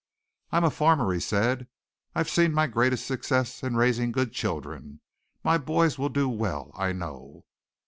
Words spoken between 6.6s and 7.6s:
I know."